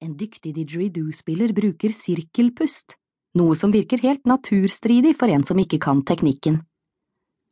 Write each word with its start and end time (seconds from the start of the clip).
En 0.00 0.14
dyktig 0.16 0.54
didgeridoo-spiller 0.56 1.50
bruker 1.52 1.92
sirkelpust, 1.92 2.94
noe 3.36 3.52
som 3.52 3.68
virker 3.68 4.00
helt 4.00 4.22
naturstridig 4.24 5.10
for 5.20 5.28
en 5.28 5.42
som 5.44 5.58
ikke 5.60 5.76
kan 5.84 5.98
teknikken. 6.08 6.54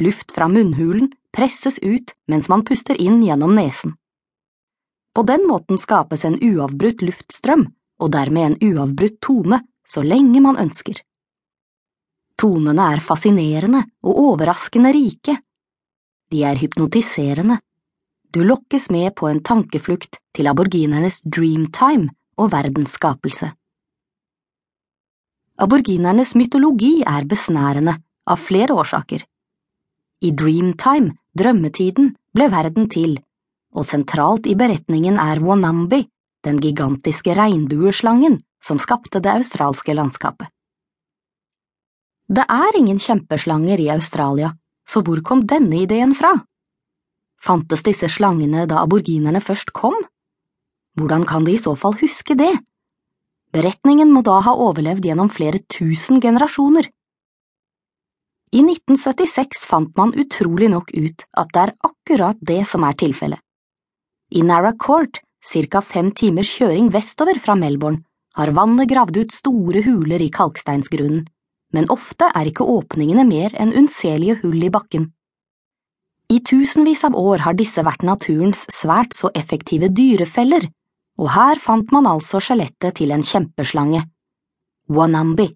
Luft 0.00 0.32
fra 0.32 0.46
munnhulen 0.48 1.10
presses 1.36 1.76
ut 1.84 2.14
mens 2.32 2.46
man 2.48 2.62
puster 2.64 2.96
inn 2.96 3.18
gjennom 3.20 3.52
nesen. 3.58 3.92
På 5.12 5.20
den 5.28 5.44
måten 5.50 5.76
skapes 5.76 6.24
en 6.24 6.38
uavbrutt 6.40 7.04
luftstrøm, 7.04 7.66
og 8.00 8.12
dermed 8.14 8.46
en 8.46 8.56
uavbrutt 8.70 9.18
tone, 9.20 9.58
så 9.84 10.00
lenge 10.00 10.40
man 10.40 10.56
ønsker. 10.62 10.96
Tonene 12.40 12.86
er 12.94 13.02
fascinerende 13.04 13.82
og 14.00 14.22
overraskende 14.22 14.94
rike. 14.96 15.34
De 16.32 16.40
er 16.48 16.56
hypnotiserende. 16.56 17.58
Du 18.32 18.40
lokkes 18.48 18.88
med 18.88 19.12
på 19.20 19.28
en 19.28 19.42
tankeflukt 19.44 20.22
til 20.32 20.48
aborginernes 20.48 21.20
dreamtime 21.26 22.14
og 22.40 22.52
verdensskapelse. 22.54 23.50
Aborginernes 25.60 26.32
mytologi 26.40 27.02
er 27.04 27.26
besnærende, 27.28 27.98
av 28.30 28.38
flere 28.40 28.76
årsaker. 28.76 29.24
I 30.24 30.30
dreamtime, 30.36 31.16
drømmetiden, 31.36 32.14
ble 32.36 32.46
verden 32.52 32.88
til, 32.92 33.18
og 33.76 33.86
sentralt 33.88 34.46
i 34.48 34.56
beretningen 34.56 35.18
er 35.20 35.40
Wanambi, 35.44 36.04
den 36.44 36.60
gigantiske 36.62 37.34
regnbueslangen 37.36 38.38
som 38.64 38.80
skapte 38.80 39.20
det 39.20 39.32
australske 39.32 39.94
landskapet. 39.96 40.48
Det 42.30 42.44
er 42.46 42.78
ingen 42.78 43.00
kjempeslanger 43.02 43.80
i 43.82 43.90
Australia, 43.90 44.52
så 44.86 45.02
hvor 45.02 45.20
kom 45.26 45.42
denne 45.50 45.82
ideen 45.82 46.14
fra? 46.14 46.30
Fantes 47.40 47.82
disse 47.82 48.08
slangene 48.12 48.66
da 48.70 48.84
aborginerne 48.84 49.40
først 49.42 49.72
kom? 49.74 49.96
Hvordan 51.00 51.24
kan 51.24 51.46
de 51.46 51.54
i 51.56 51.60
så 51.60 51.72
fall 51.80 51.94
huske 51.96 52.34
det? 52.36 52.52
Beretningen 53.56 54.10
må 54.12 54.20
da 54.26 54.36
ha 54.44 54.52
overlevd 54.52 55.06
gjennom 55.08 55.30
flere 55.32 55.62
tusen 55.72 56.20
generasjoner. 56.20 56.90
I 58.52 58.60
1976 58.60 59.64
fant 59.70 59.94
man 59.96 60.12
utrolig 60.18 60.68
nok 60.68 60.90
ut 60.92 61.24
at 61.40 61.52
det 61.54 61.62
er 61.62 61.72
akkurat 61.88 62.38
det 62.44 62.60
som 62.68 62.84
er 62.84 62.98
tilfellet. 63.00 63.40
I 64.36 64.42
Narra 64.44 64.74
Court, 64.76 65.22
ca 65.40 65.80
fem 65.80 66.10
timers 66.12 66.50
kjøring 66.52 66.90
vestover 66.92 67.40
fra 67.40 67.56
Melbourne, 67.56 68.04
har 68.36 68.52
vannet 68.52 68.90
gravd 68.90 69.22
ut 69.22 69.32
store 69.32 69.80
huler 69.86 70.20
i 70.20 70.28
kalksteinsgrunnen, 70.30 71.24
men 71.72 71.88
ofte 71.90 72.28
er 72.34 72.50
ikke 72.50 72.66
åpningene 72.66 73.24
mer 73.24 73.56
enn 73.56 73.72
unnselige 73.72 74.36
hull 74.42 74.60
i 74.62 74.70
bakken. 74.70 75.08
I 76.30 76.42
tusenvis 76.46 77.06
av 77.08 77.16
år 77.18 77.46
har 77.46 77.56
disse 77.58 77.82
vært 77.82 78.04
naturens 78.06 78.66
svært 78.70 79.16
så 79.16 79.32
effektive 79.34 79.88
dyrefeller, 79.90 80.68
og 81.20 81.28
her 81.34 81.60
fant 81.60 81.90
man 81.92 82.08
altså 82.08 82.40
skjelettet 82.40 82.96
til 83.00 83.12
en 83.12 83.24
kjempeslange. 83.26 84.06
Wanambi, 84.88 85.50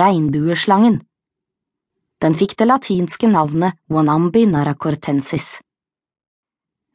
regnbueslangen. 0.00 0.98
Den 2.18 2.34
fikk 2.34 2.56
det 2.58 2.66
latinske 2.66 3.30
navnet 3.30 3.78
Wanambi 3.94 4.42
naracortensis. 4.50 5.60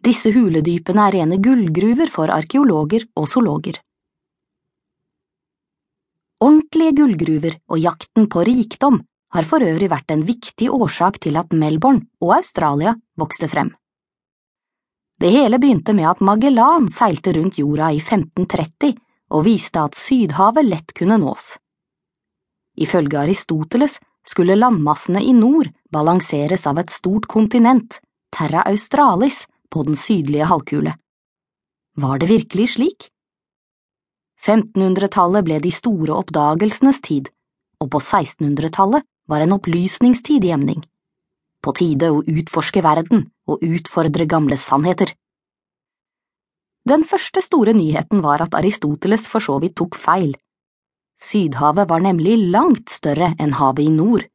Disse 0.04 0.34
huledypene 0.36 1.06
er 1.08 1.16
rene 1.16 1.40
gullgruver 1.40 2.12
for 2.12 2.34
arkeologer 2.36 3.06
og 3.16 3.30
zoologer. 3.32 3.80
Ordentlige 6.44 6.98
gullgruver 6.98 7.56
og 7.72 7.80
jakten 7.80 8.28
på 8.28 8.44
rikdom 8.44 9.00
har 9.34 9.48
for 9.48 9.64
øvrig 9.64 9.88
vært 9.94 10.12
en 10.12 10.26
viktig 10.28 10.68
årsak 10.76 11.22
til 11.24 11.40
at 11.40 11.56
Melbourne 11.56 12.04
og 12.20 12.36
Australia 12.42 12.98
vokste 13.16 13.48
frem. 13.48 13.72
Det 15.24 15.30
hele 15.30 15.56
begynte 15.56 15.94
med 15.96 16.04
at 16.10 16.20
Magellan 16.20 16.90
seilte 16.92 17.32
rundt 17.38 17.56
jorda 17.56 17.94
i 17.96 18.02
1530 18.02 18.90
og 19.32 19.46
viste 19.46 19.80
at 19.80 19.96
Sydhavet 19.96 20.68
lett 20.68 20.92
kunne 20.98 21.16
nås. 21.22 21.54
Ifølge 22.76 23.22
Aristoteles 23.22 24.02
skulle 24.28 24.58
landmassene 24.60 25.22
i 25.24 25.32
nord 25.32 25.70
balanseres 25.96 26.68
av 26.68 26.84
et 26.84 26.92
stort 26.92 27.30
kontinent, 27.32 28.02
Terra 28.36 28.66
Australis, 28.68 29.46
på 29.72 29.88
den 29.88 29.96
sydlige 29.96 30.52
halvkule. 30.52 30.98
Var 31.96 32.20
det 32.20 32.28
virkelig 32.28 32.74
slik? 32.76 33.08
1500-tallet 34.44 35.48
ble 35.48 35.64
de 35.64 35.72
store 35.72 36.20
oppdagelsenes 36.20 37.00
tid, 37.00 37.32
og 37.80 37.96
på 37.96 38.04
1600-tallet 38.04 39.08
var 39.32 39.40
en 39.40 39.56
opplysningstid 39.56 40.44
i 40.44 40.52
emning. 40.52 40.84
På 41.64 41.72
tide 41.72 42.10
å 42.12 42.24
utforske 42.28 42.84
verden 42.84 43.30
og 43.48 43.64
utfordre 43.64 44.28
gamle 44.28 44.58
sannheter. 44.60 45.14
Den 46.84 47.06
første 47.08 47.40
store 47.42 47.72
nyheten 47.78 48.20
var 48.26 48.44
at 48.44 48.56
Aristoteles 48.60 49.30
for 49.32 49.44
så 49.44 49.56
vidt 49.64 49.78
tok 49.80 49.96
feil. 49.96 50.34
Sydhavet 51.16 51.88
var 51.88 52.04
nemlig 52.04 52.36
langt 52.52 52.92
større 52.92 53.32
enn 53.40 53.56
havet 53.56 53.88
i 53.88 53.94
nord, 53.96 54.28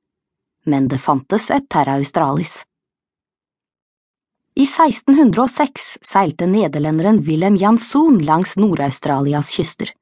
men 0.65 0.89
det 0.89 1.03
fantes 1.05 1.51
et 1.53 1.69
Terra 1.69 1.99
Australis. 2.01 2.63
I 4.59 4.65
1606 4.65 5.99
seilte 6.03 6.49
nederlenderen 6.49 7.21
Wilhelm 7.29 7.61
Jansson 7.61 8.17
langs 8.25 8.57
Nord-Australias 8.57 9.53
kyster. 9.55 9.93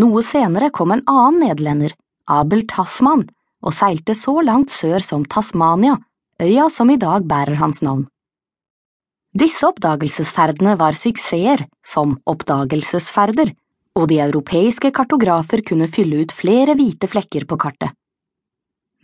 Noe 0.00 0.24
senere 0.26 0.72
kom 0.74 0.96
en 0.96 1.04
annen 1.06 1.44
nederlender, 1.44 1.92
Abel 2.26 2.64
Tasman, 2.66 3.28
og 3.66 3.74
seilte 3.74 4.14
så 4.14 4.38
langt 4.46 4.70
sør 4.70 5.02
som 5.02 5.24
Tasmania, 5.26 5.96
øya 6.40 6.68
som 6.70 6.92
i 6.94 6.98
dag 7.02 7.26
bærer 7.26 7.58
hans 7.58 7.82
navn. 7.82 8.06
Disse 9.36 9.66
oppdagelsesferdene 9.68 10.76
var 10.80 10.96
suksesser 10.96 11.66
som 11.84 12.16
oppdagelsesferder, 12.24 13.52
og 13.96 14.08
de 14.08 14.20
europeiske 14.22 14.92
kartografer 14.94 15.64
kunne 15.66 15.90
fylle 15.92 16.22
ut 16.24 16.32
flere 16.32 16.76
hvite 16.78 17.10
flekker 17.10 17.44
på 17.48 17.58
kartet. 17.60 17.92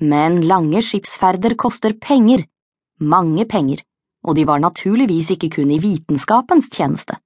Men 0.00 0.40
lange 0.46 0.80
skipsferder 0.84 1.56
koster 1.58 1.96
penger, 2.00 2.46
mange 3.00 3.44
penger 3.48 3.82
og 4.26 4.38
de 4.38 4.46
var 4.46 4.62
naturligvis 4.62 5.32
ikke 5.34 5.50
kun 5.58 5.70
i 5.74 5.80
vitenskapens 5.82 6.70
tjeneste. 6.72 7.18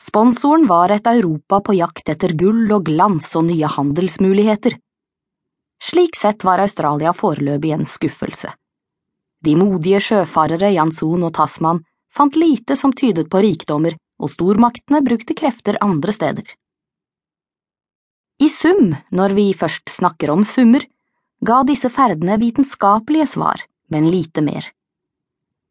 Sponsoren 0.00 0.66
var 0.68 0.92
et 0.92 1.06
Europa 1.06 1.60
på 1.64 1.76
jakt 1.78 2.10
etter 2.10 2.34
gull 2.36 2.66
og 2.74 2.88
glans 2.88 3.30
og 3.38 3.46
nye 3.48 3.70
handelsmuligheter. 3.70 4.74
Slik 5.82 6.16
sett 6.16 6.44
var 6.44 6.62
Australia 6.62 7.12
foreløpig 7.12 7.72
en 7.74 7.86
skuffelse. 7.86 8.52
De 9.44 9.56
modige 9.58 10.00
sjøfarere 10.00 10.70
Janson 10.72 11.26
og 11.26 11.34
Tasman 11.36 11.82
fant 12.14 12.36
lite 12.38 12.76
som 12.76 12.92
tydet 12.92 13.28
på 13.30 13.42
rikdommer, 13.44 13.96
og 14.22 14.30
stormaktene 14.30 15.02
brukte 15.04 15.34
krefter 15.36 15.76
andre 15.84 16.14
steder. 16.14 16.46
I 18.42 18.48
sum, 18.48 18.94
når 19.10 19.34
vi 19.34 19.50
først 19.54 19.90
snakker 19.90 20.30
om 20.32 20.44
summer, 20.46 20.82
ga 21.44 21.62
disse 21.66 21.90
ferdene 21.92 22.38
vitenskapelige 22.40 23.26
svar, 23.34 23.60
men 23.90 24.08
lite 24.10 24.42
mer. 24.42 24.70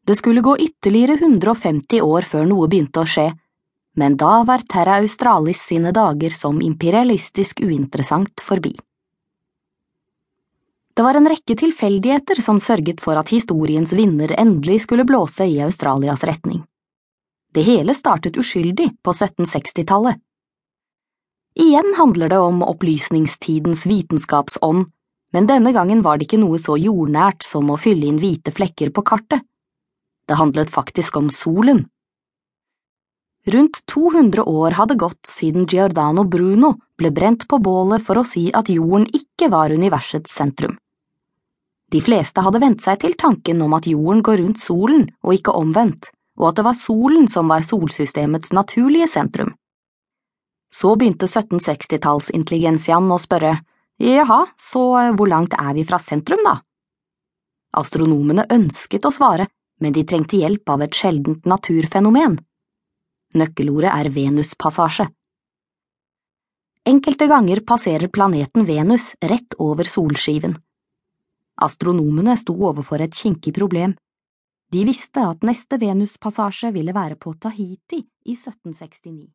Det 0.03 0.17
skulle 0.19 0.43
gå 0.43 0.57
ytterligere 0.59 1.17
150 1.19 2.03
år 2.03 2.27
før 2.27 2.47
noe 2.47 2.67
begynte 2.67 3.03
å 3.03 3.07
skje, 3.07 3.29
men 3.95 4.17
da 4.19 4.41
var 4.47 4.65
Terra 4.69 4.97
Australis 5.01 5.61
sine 5.63 5.93
dager 5.95 6.33
som 6.33 6.61
imperialistisk 6.61 7.61
uinteressant 7.63 8.41
forbi. 8.43 8.73
Det 10.93 11.01
var 11.01 11.17
en 11.17 11.29
rekke 11.29 11.55
tilfeldigheter 11.57 12.37
som 12.41 12.59
sørget 12.61 12.99
for 13.01 13.17
at 13.17 13.31
historiens 13.33 13.93
vinner 13.97 14.29
endelig 14.37 14.83
skulle 14.83 15.05
blåse 15.09 15.47
i 15.49 15.57
Australias 15.65 16.23
retning. 16.23 16.61
Det 17.53 17.63
hele 17.65 17.95
startet 17.97 18.37
uskyldig 18.37 18.91
på 19.01 19.13
1760-tallet. 19.13 20.21
Igjen 21.57 21.93
handler 21.97 22.29
det 22.29 22.37
om 22.41 22.61
opplysningstidens 22.65 23.85
vitenskapsånd, 23.89 24.85
men 25.33 25.49
denne 25.49 25.73
gangen 25.73 26.01
var 26.05 26.17
det 26.17 26.27
ikke 26.27 26.41
noe 26.41 26.61
så 26.61 26.77
jordnært 26.77 27.45
som 27.45 27.73
å 27.73 27.77
fylle 27.77 28.09
inn 28.09 28.21
hvite 28.21 28.53
flekker 28.53 28.93
på 28.93 29.05
kartet. 29.05 29.41
Det 30.29 30.37
handlet 30.37 30.73
faktisk 30.73 31.17
om 31.17 31.29
solen. 31.33 31.87
Rundt 33.49 33.81
200 33.91 34.45
år 34.45 34.77
hadde 34.77 34.95
gått 34.95 35.25
siden 35.27 35.65
Giordano 35.67 36.23
Bruno 36.23 36.75
ble 36.97 37.11
brent 37.11 37.47
på 37.49 37.57
bålet 37.59 38.05
for 38.05 38.21
å 38.21 38.27
si 38.27 38.47
at 38.55 38.69
jorden 38.69 39.09
ikke 39.09 39.49
var 39.51 39.73
universets 39.73 40.31
sentrum. 40.31 40.77
De 41.93 42.01
fleste 42.01 42.41
hadde 42.41 42.61
vent 42.63 42.81
seg 42.81 43.03
til 43.03 43.13
tanken 43.19 43.61
om 43.61 43.75
at 43.77 43.85
jorden 43.85 44.23
går 44.25 44.39
rundt 44.41 44.61
solen 44.61 45.05
og 45.21 45.35
ikke 45.35 45.53
omvendt, 45.53 46.09
og 46.41 46.49
at 46.49 46.57
det 46.57 46.65
var 46.65 46.77
solen 46.77 47.27
som 47.29 47.51
var 47.51 47.65
solsystemets 47.67 48.53
naturlige 48.57 49.07
sentrum. 49.11 49.51
Så 50.73 50.95
begynte 50.97 51.29
1760-tallsintelligensiaen 51.29 53.11
å 53.13 53.19
spørre, 53.21 53.59
jaha, 54.01 54.39
så 54.57 54.83
hvor 55.13 55.29
langt 55.29 55.53
er 55.53 55.75
vi 55.77 55.85
fra 55.85 56.01
sentrum, 56.01 56.41
da? 56.41 56.55
Astronomene 57.77 58.47
ønsket 58.53 59.05
å 59.05 59.13
svare, 59.13 59.47
men 59.81 59.93
de 59.93 60.01
trengte 60.09 60.41
hjelp 60.41 60.69
av 60.73 60.81
et 60.85 60.97
sjeldent 60.97 61.45
naturfenomen. 61.49 62.39
Nøkkelordet 63.37 63.93
er 63.93 64.09
Venuspassasje. 64.13 65.07
Enkelte 66.89 67.29
ganger 67.29 67.61
passerer 67.65 68.09
planeten 68.09 68.65
Venus 68.65 69.13
rett 69.21 69.55
over 69.61 69.87
solskiven. 69.87 70.57
Astronomene 71.61 72.37
sto 72.37 72.55
overfor 72.65 73.01
et 73.01 73.13
kinkig 73.13 73.53
problem. 73.53 73.93
De 74.73 74.81
visste 74.87 75.21
at 75.21 75.43
neste 75.45 75.77
Venuspassasje 75.77 76.71
ville 76.73 76.93
være 76.95 77.15
på 77.15 77.33
Tahiti 77.37 78.01
i 78.25 78.33
1769. 78.33 79.33